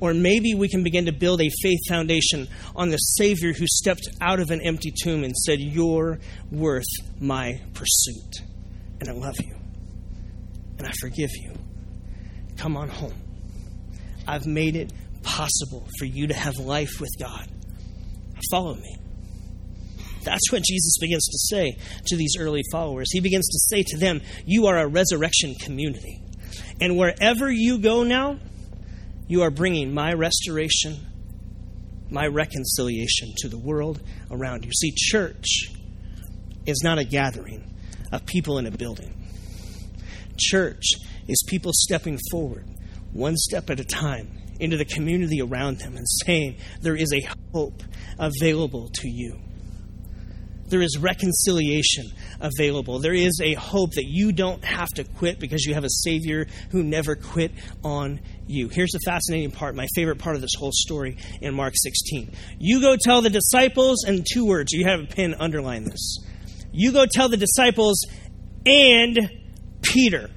[0.00, 4.08] or maybe we can begin to build a faith foundation on the Savior who stepped
[4.20, 6.18] out of an empty tomb and said, You're
[6.50, 6.86] worth
[7.20, 8.42] my pursuit.
[9.00, 9.56] And I love you.
[10.78, 11.52] And I forgive you.
[12.56, 13.14] Come on home.
[14.26, 17.48] I've made it possible for you to have life with God.
[18.50, 18.96] Follow me.
[20.22, 23.10] That's what Jesus begins to say to these early followers.
[23.12, 26.20] He begins to say to them, You are a resurrection community.
[26.80, 28.38] And wherever you go now,
[29.26, 30.96] you are bringing my restoration,
[32.10, 34.00] my reconciliation to the world
[34.30, 34.72] around you.
[34.72, 35.46] See, church
[36.66, 37.74] is not a gathering
[38.12, 39.14] of people in a building.
[40.38, 40.84] Church
[41.26, 42.66] is people stepping forward,
[43.12, 47.28] one step at a time, into the community around them and saying, There is a
[47.52, 47.82] hope
[48.18, 49.38] available to you.
[50.68, 52.06] There is reconciliation
[52.40, 52.98] available.
[52.98, 56.46] There is a hope that you don't have to quit because you have a Savior
[56.70, 57.52] who never quit
[57.82, 58.68] on you.
[58.68, 62.32] Here's the fascinating part, my favorite part of this whole story in Mark 16.
[62.58, 66.18] You go tell the disciples, and two words, you have a pen, underline this.
[66.72, 68.04] You go tell the disciples
[68.66, 69.30] and
[69.82, 70.30] Peter.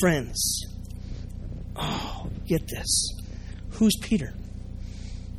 [0.00, 0.64] Friends,
[1.76, 3.12] oh, get this.
[3.72, 4.34] Who's Peter?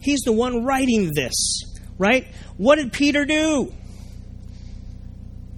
[0.01, 1.63] He's the one writing this
[2.01, 2.25] right?
[2.57, 3.71] What did Peter do?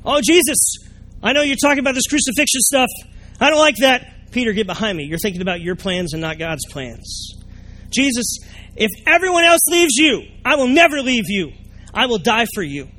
[0.03, 0.75] Oh, Jesus,
[1.23, 2.89] I know you're talking about this crucifixion stuff.
[3.39, 4.31] I don't like that.
[4.31, 5.05] Peter, get behind me.
[5.05, 7.41] You're thinking about your plans and not God's plans.
[7.89, 8.39] Jesus,
[8.75, 11.53] if everyone else leaves you, I will never leave you.
[11.93, 12.89] I will die for you.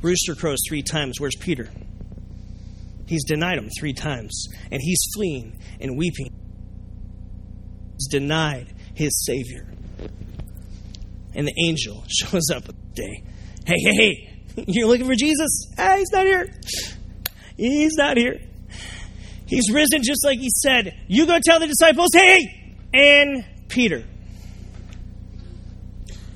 [0.00, 1.18] Rooster crows three times.
[1.18, 1.68] Where's Peter?
[3.08, 6.32] He's denied him three times, and he's fleeing and weeping.
[7.94, 9.69] He's denied his Savior.
[11.34, 12.64] And the angel shows up
[12.94, 13.24] day.
[13.66, 15.72] Hey, hey, hey, you're looking for Jesus?
[15.76, 16.46] Hey, he's not here.
[17.56, 18.40] He's not here.
[19.46, 20.94] He's risen just like he said.
[21.08, 24.04] You go tell the disciples, hey, and Peter.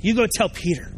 [0.01, 0.93] You go tell Peter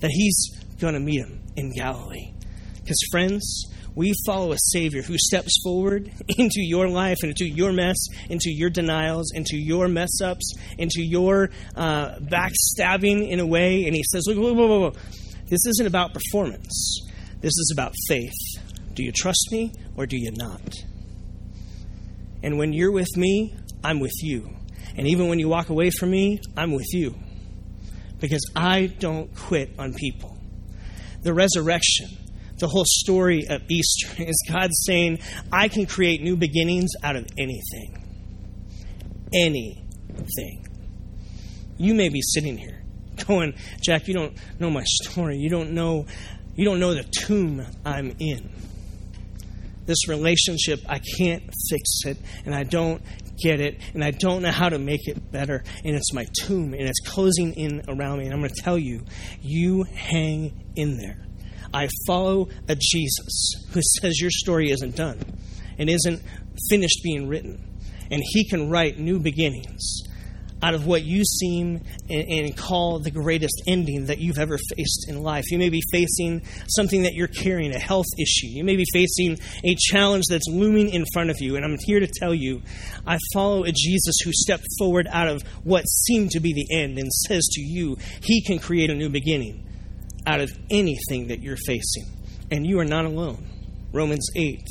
[0.00, 0.50] that he's
[0.80, 2.32] going to meet him in Galilee.
[2.80, 7.72] Because, friends, we follow a Savior who steps forward into your life and into your
[7.72, 7.96] mess,
[8.28, 13.84] into your denials, into your mess ups, into your uh, backstabbing in a way.
[13.84, 14.92] And He says, Look, whoa, whoa, whoa.
[15.48, 17.00] This isn't about performance,
[17.40, 18.32] this is about faith.
[18.94, 20.74] Do you trust me or do you not?
[22.42, 24.50] And when you're with me, I'm with you.
[24.96, 27.14] And even when you walk away from me, I'm with you.
[28.20, 30.38] Because I don't quit on people.
[31.22, 32.08] The resurrection
[32.58, 35.20] the whole story of Easter is God saying,
[35.52, 38.02] I can create new beginnings out of anything.
[39.34, 40.66] Anything.
[41.78, 42.82] You may be sitting here
[43.26, 45.36] going, Jack, you don't know my story.
[45.36, 46.06] You don't know
[46.56, 48.50] you don't know the tomb I'm in.
[49.84, 52.16] This relationship, I can't fix it,
[52.46, 53.02] and I don't
[53.40, 56.72] get it, and I don't know how to make it better, and it's my tomb,
[56.72, 58.24] and it's closing in around me.
[58.24, 59.04] And I'm going to tell you,
[59.42, 61.25] you hang in there.
[61.76, 65.20] I follow a Jesus who says your story isn't done
[65.78, 66.22] and isn't
[66.70, 67.62] finished being written.
[68.10, 70.00] And he can write new beginnings
[70.62, 75.22] out of what you seem and, call the greatest ending that you've ever faced in
[75.22, 75.50] life.
[75.50, 78.46] You may be facing something that you're carrying, a health issue.
[78.46, 81.56] You may be facing a challenge that's looming in front of you.
[81.56, 82.62] And I'm here to tell you
[83.06, 86.98] I follow a Jesus who stepped forward out of what seemed to be the end
[86.98, 89.65] and says to you, He can create a new beginning
[90.26, 92.06] out of anything that you're facing.
[92.50, 93.46] And you are not alone.
[93.92, 94.62] Romans 8.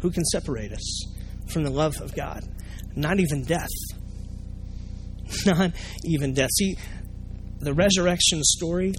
[0.00, 1.06] Who can separate us
[1.48, 2.42] from the love of God?
[2.96, 3.70] Not even death.
[5.46, 5.72] Not
[6.04, 6.50] even death.
[6.58, 6.76] See,
[7.60, 8.92] the resurrection story,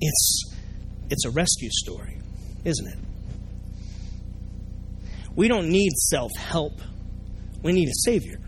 [0.00, 0.54] it's,
[1.10, 2.20] it's a rescue story,
[2.64, 2.98] isn't it?
[5.36, 6.80] We don't need self help,
[7.62, 8.40] we need a Savior.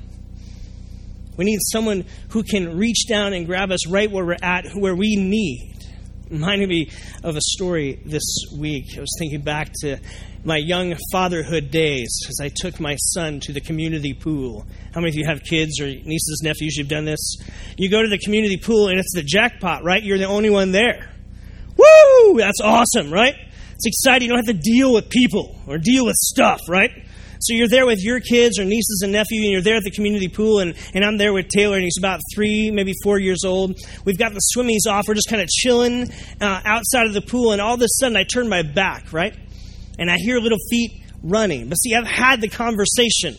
[1.37, 4.95] We need someone who can reach down and grab us right where we're at, where
[4.95, 5.80] we need
[6.31, 6.91] reminded me
[7.25, 8.23] of a story this
[8.57, 8.97] week.
[8.97, 9.99] I was thinking back to
[10.45, 14.65] my young fatherhood days as I took my son to the community pool.
[14.95, 16.77] How many of you have kids or nieces, nephews?
[16.77, 17.37] You've done this.
[17.77, 20.03] You go to the community pool and it's the jackpot, right?
[20.03, 21.11] You're the only one there.
[21.77, 22.39] Woo!
[22.39, 23.35] That's awesome, right?
[23.75, 24.29] It's exciting.
[24.29, 26.91] You don't have to deal with people or deal with stuff, right?
[27.41, 29.91] So you're there with your kids or nieces and nephew, and you're there at the
[29.91, 33.45] community pool, and, and I'm there with Taylor, and he's about three, maybe four years
[33.45, 33.79] old.
[34.05, 35.09] We've got the swimmies off.
[35.09, 38.17] We're just kind of chilling uh, outside of the pool, and all of a sudden
[38.17, 39.35] I turn my back, right?
[39.99, 41.69] And I hear little feet running.
[41.69, 43.37] But see, I've had the conversation.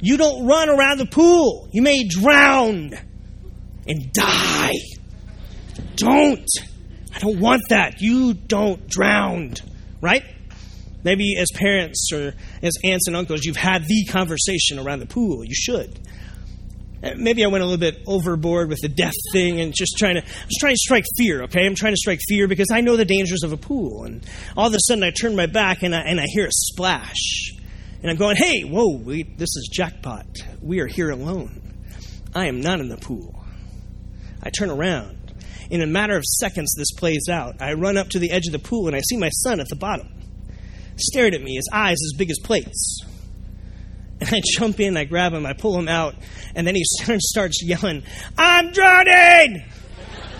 [0.00, 1.68] You don't run around the pool.
[1.72, 2.92] You may drown
[3.86, 4.72] and die.
[5.96, 6.48] Don't.
[7.14, 8.00] I don't want that.
[8.00, 9.54] You don't drown,
[10.00, 10.24] right?
[11.04, 15.44] Maybe as parents or as aunts and uncles, you've had the conversation around the pool.
[15.44, 16.00] You should.
[17.02, 20.14] Uh, maybe I went a little bit overboard with the death thing and just trying
[20.14, 21.66] to, I was trying to strike fear, okay?
[21.66, 24.04] I'm trying to strike fear because I know the dangers of a pool.
[24.04, 26.52] And all of a sudden I turn my back and I, and I hear a
[26.52, 27.52] splash.
[28.00, 30.26] And I'm going, hey, whoa, we, this is jackpot.
[30.62, 31.60] We are here alone.
[32.34, 33.44] I am not in the pool.
[34.42, 35.18] I turn around.
[35.70, 37.60] In a matter of seconds, this plays out.
[37.60, 39.68] I run up to the edge of the pool and I see my son at
[39.68, 40.08] the bottom
[40.96, 43.04] stared at me, his eyes as big as plates.
[44.20, 46.14] And I jump in, I grab him, I pull him out,
[46.54, 46.84] and then he
[47.18, 48.02] starts yelling,
[48.38, 49.64] I'm drowning!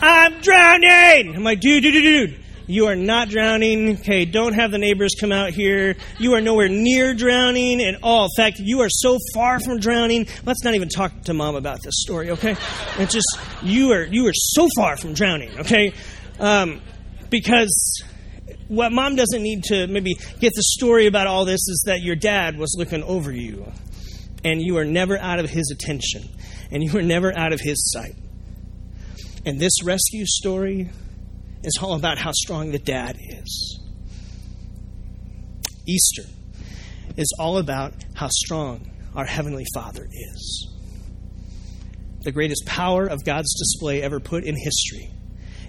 [0.01, 1.37] I'm drowning!
[1.37, 2.45] I'm like, dude, dude, dude, dude.
[2.67, 3.99] You are not drowning.
[3.99, 5.97] Okay, don't have the neighbors come out here.
[6.19, 8.25] You are nowhere near drowning at all.
[8.25, 10.27] In fact, you are so far from drowning.
[10.45, 12.57] Let's not even talk to mom about this story, okay?
[12.99, 15.93] It's just you are you are so far from drowning, okay?
[16.41, 16.81] Um,
[17.29, 18.03] because
[18.69, 22.17] what mom doesn't need to maybe get the story about all this is that your
[22.17, 23.71] dad was looking over you
[24.43, 26.29] and you are never out of his attention
[26.71, 28.15] and you are never out of his sight.
[29.47, 30.91] And this rescue story
[31.63, 33.81] is all about how strong the dad is.
[35.87, 36.25] Easter
[37.17, 40.71] is all about how strong our Heavenly Father is.
[42.23, 45.14] The greatest power of God's display ever put in history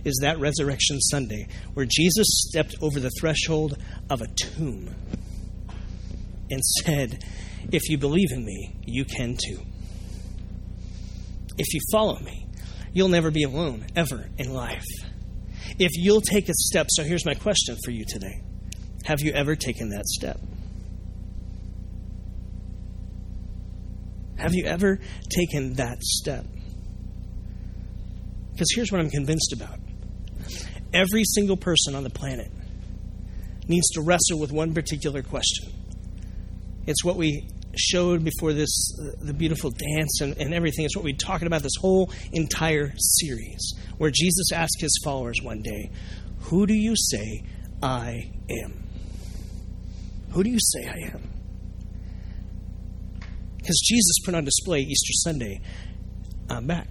[0.06, 3.78] is that Resurrection Sunday where Jesus stepped over the threshold
[4.10, 4.94] of a tomb
[6.50, 7.24] and said,
[7.72, 9.60] If you believe in me, you can too.
[11.58, 12.48] If you follow me,
[12.94, 14.86] you'll never be alone ever in life.
[15.80, 18.42] If you'll take a step, so here's my question for you today
[19.06, 20.40] Have you ever taken that step?
[24.38, 25.00] Have you ever
[25.30, 26.46] taken that step?
[28.52, 29.80] Because here's what I'm convinced about
[30.96, 32.50] Every single person on the planet
[33.68, 35.74] needs to wrestle with one particular question
[36.88, 40.86] It's what we showed before this, uh, the beautiful dance and, and everything.
[40.86, 45.62] It's what we're talking about this whole entire series, where Jesus asked his followers one
[45.62, 45.92] day,
[46.44, 47.44] Who do you say
[47.84, 48.88] I am?
[50.32, 51.30] Who do you say I am?
[53.58, 55.60] Because Jesus put on display Easter Sunday,
[56.50, 56.88] I'm back.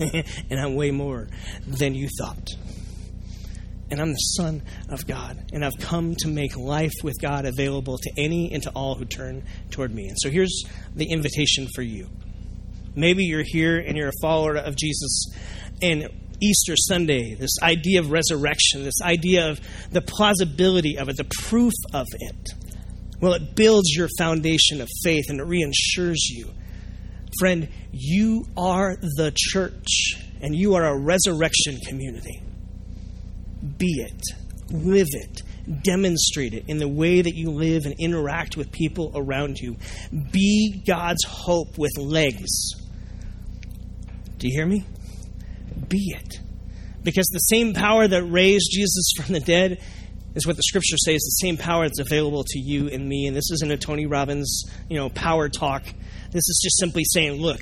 [0.50, 1.28] and I'm way more
[1.66, 2.48] than you thought
[3.90, 5.38] and I'm the Son of God.
[5.52, 9.04] And I've come to make life with God available to any and to all who
[9.04, 10.08] turn toward me.
[10.08, 12.08] And so here's the invitation for you.
[12.94, 15.26] Maybe you're here and you're a follower of Jesus,
[15.82, 16.08] and
[16.40, 21.72] Easter Sunday, this idea of resurrection, this idea of the plausibility of it, the proof
[21.92, 22.48] of it,
[23.20, 26.50] well, it builds your foundation of faith and it reassures you.
[27.38, 32.42] Friend, you are the church, and you are a resurrection community
[33.78, 34.22] be it,
[34.70, 35.42] live it,
[35.82, 39.76] demonstrate it in the way that you live and interact with people around you.
[40.30, 42.72] Be God's hope with legs.
[44.38, 44.84] Do you hear me?
[45.88, 46.40] Be it.
[47.02, 49.80] Because the same power that raised Jesus from the dead
[50.34, 53.26] is what the scripture says the same power that's available to you and me.
[53.26, 55.84] And this isn't a Tony Robbins, you know, power talk.
[56.30, 57.60] This is just simply saying, look,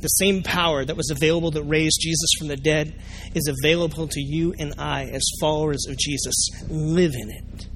[0.00, 2.94] the same power that was available that raised Jesus from the dead
[3.34, 6.34] is available to you and I as followers of Jesus.
[6.68, 7.68] Live in it.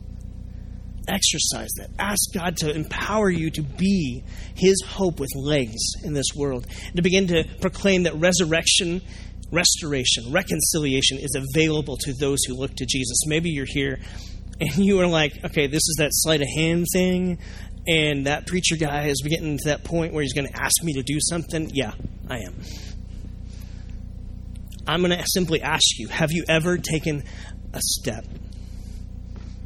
[1.07, 1.91] Exercise that.
[1.99, 6.67] Ask God to empower you to be His hope with legs in this world.
[6.87, 9.03] And To begin to proclaim that resurrection,
[9.53, 13.27] restoration, reconciliation is available to those who look to Jesus.
[13.27, 13.99] Maybe you're here
[14.61, 17.39] and you are like, okay, this is that sleight of hand thing
[17.87, 20.95] and that preacher guy is getting to that point where he's going to ask me
[20.95, 21.93] to do something, yeah,
[22.29, 22.55] I am.
[24.87, 27.23] I'm going to simply ask you have you ever taken
[27.73, 28.25] a step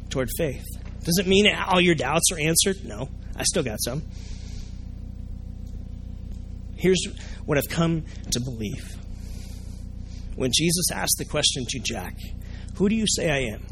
[0.09, 0.65] toward faith?
[1.03, 2.85] Does it mean all your doubts are answered?
[2.85, 4.03] No, I still got some.
[6.75, 7.05] Here's
[7.45, 8.95] what I've come to believe.
[10.35, 12.15] When Jesus asked the question to Jack,
[12.75, 13.65] Who do you say I am?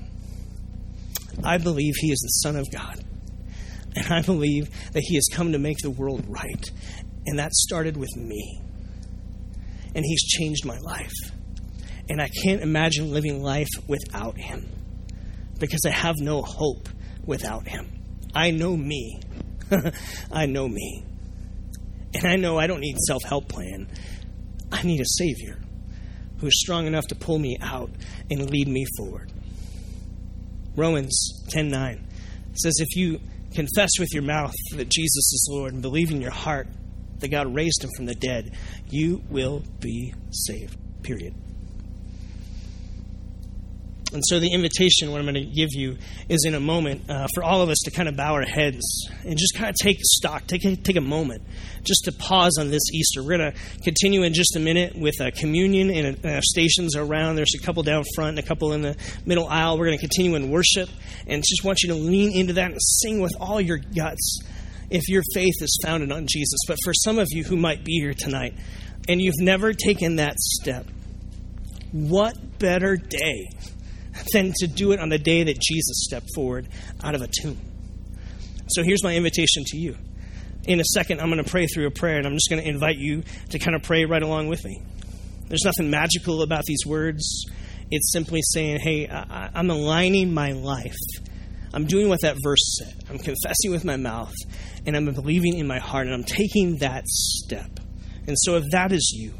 [1.43, 3.06] I believe he is the Son of God.
[3.97, 6.71] And I believe that He has come to make the world right.
[7.25, 8.61] And that started with me.
[9.95, 11.13] And He's changed my life.
[12.07, 14.69] And I can't imagine living life without Him
[15.59, 16.89] because I have no hope
[17.25, 17.89] without Him.
[18.35, 19.19] I know me.
[20.31, 21.03] I know me.
[22.13, 23.87] And I know I don't need self help plan.
[24.71, 25.59] I need a Savior
[26.39, 27.89] who's strong enough to pull me out
[28.29, 29.31] and lead me forward.
[30.75, 32.07] Romans 10 9
[32.53, 33.19] says, If you
[33.57, 36.67] confess with your mouth that Jesus is Lord and believe in your heart
[37.17, 38.55] that God raised him from the dead,
[38.91, 40.77] you will be saved.
[41.01, 41.33] Period.
[44.13, 45.97] And so, the invitation, what I'm going to give you,
[46.29, 49.09] is in a moment uh, for all of us to kind of bow our heads
[49.25, 51.43] and just kind of take stock, take a, take a moment
[51.83, 53.21] just to pause on this Easter.
[53.21, 57.35] We're going to continue in just a minute with uh, communion and stations around.
[57.35, 58.95] There's a couple down front and a couple in the
[59.25, 59.77] middle aisle.
[59.77, 60.89] We're going to continue in worship
[61.27, 64.39] and just want you to lean into that and sing with all your guts
[64.89, 66.59] if your faith is founded on Jesus.
[66.65, 68.53] But for some of you who might be here tonight
[69.09, 70.85] and you've never taken that step,
[71.91, 73.49] what better day?
[74.33, 76.67] Than to do it on the day that Jesus stepped forward
[77.03, 77.59] out of a tomb.
[78.69, 79.97] So here's my invitation to you.
[80.65, 82.67] In a second, I'm going to pray through a prayer, and I'm just going to
[82.67, 84.81] invite you to kind of pray right along with me.
[85.47, 87.45] There's nothing magical about these words.
[87.89, 90.97] It's simply saying, hey, I, am aligning my life.
[91.73, 92.95] I'm doing what that verse said.
[93.09, 94.33] I'm confessing with my mouth,
[94.85, 97.79] and I'm believing in my heart, and I'm taking that step.
[98.27, 99.33] And so if that is you,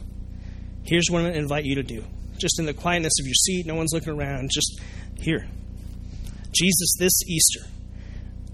[0.84, 2.05] here's what I'm going to invite you to do
[2.40, 4.80] just in the quietness of your seat, no one's looking around, just
[5.20, 5.48] here.
[6.52, 7.66] Jesus, this Easter,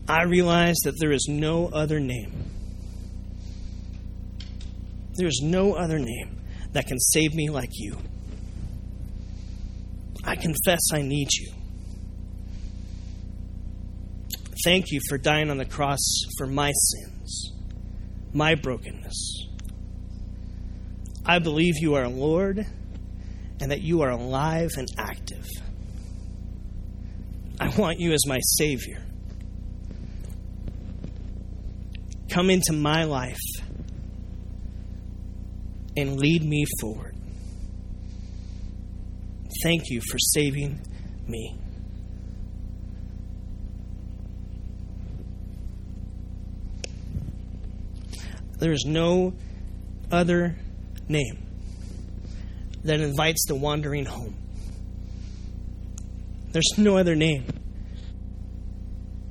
[0.07, 2.51] I realize that there is no other name.
[5.15, 7.97] There is no other name that can save me like you.
[10.25, 11.51] I confess I need you.
[14.63, 15.99] Thank you for dying on the cross
[16.37, 17.53] for my sins,
[18.33, 19.47] my brokenness.
[21.25, 22.65] I believe you are Lord
[23.63, 25.47] and that you are alive and active.
[27.61, 29.01] I want you as my Savior.
[32.29, 33.39] Come into my life
[35.95, 37.15] and lead me forward.
[39.63, 40.81] Thank you for saving
[41.25, 41.55] me.
[48.59, 49.33] There is no
[50.11, 50.57] other
[51.07, 51.42] name
[52.83, 54.35] that invites the wandering home.
[56.51, 57.45] There's no other name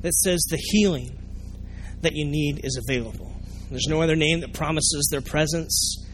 [0.00, 1.18] that says the healing
[2.00, 3.32] that you need is available.
[3.70, 6.04] There's no other name that promises their presence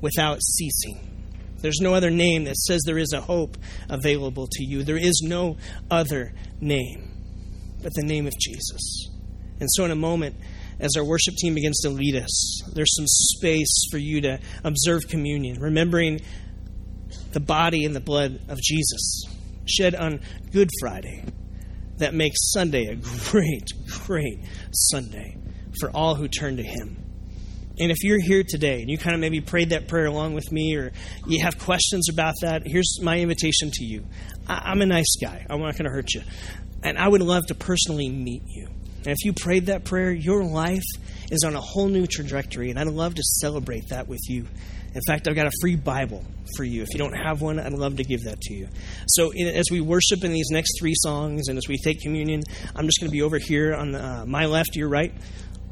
[0.00, 1.00] without ceasing.
[1.58, 3.56] There's no other name that says there is a hope
[3.88, 4.82] available to you.
[4.82, 5.56] There is no
[5.90, 7.16] other name
[7.82, 9.08] but the name of Jesus.
[9.60, 10.36] And so, in a moment,
[10.80, 15.02] as our worship team begins to lead us, there's some space for you to observe
[15.08, 16.20] communion, remembering
[17.36, 19.24] the body and the blood of Jesus
[19.66, 20.20] shed on
[20.52, 21.22] Good Friday
[21.98, 22.96] that makes Sunday a
[23.30, 23.74] great,
[24.06, 24.38] great
[24.72, 25.36] Sunday
[25.78, 26.96] for all who turn to Him.
[27.78, 30.50] And if you're here today and you kind of maybe prayed that prayer along with
[30.50, 30.92] me or
[31.26, 34.06] you have questions about that, here's my invitation to you.
[34.48, 36.22] I- am a nice guy, I'm not going to hurt you.
[36.82, 38.68] And I would love to personally meet you.
[39.00, 40.82] And if you prayed that prayer, your life
[41.30, 44.46] is on a whole new trajectory, and I'd love to celebrate that with you.
[44.96, 46.24] In fact, I've got a free Bible
[46.56, 46.82] for you.
[46.82, 48.66] If you don't have one, I'd love to give that to you.
[49.08, 52.42] So, in, as we worship in these next three songs and as we take communion,
[52.74, 55.12] I'm just going to be over here on the, uh, my left, your right.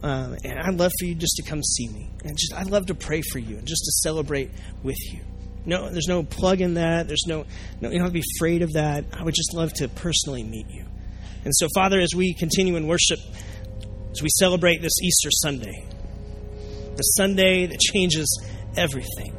[0.03, 2.11] Uh, and I'd love for you just to come see me.
[2.23, 4.51] And just, I'd love to pray for you and just to celebrate
[4.83, 5.21] with you.
[5.65, 7.09] No, there's no plug in that.
[7.09, 7.47] There's no,
[7.81, 9.07] no, you don't have to be afraid of that.
[9.15, 10.85] I would just love to personally meet you.
[11.47, 13.21] And so, Father, as we continue in worship,
[14.11, 15.89] as we celebrate this Easter Sunday,
[16.97, 18.29] the Sunday that changes
[18.77, 19.37] everything,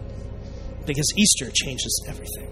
[0.85, 2.51] because Easter changes everything.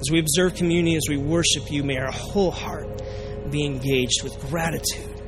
[0.00, 3.02] As we observe communion, as we worship you, may our whole heart
[3.50, 5.22] be engaged with gratitude.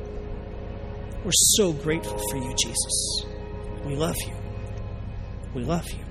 [1.24, 3.24] We're so grateful for you, Jesus.
[3.84, 4.34] We love you.
[5.54, 6.05] We love you.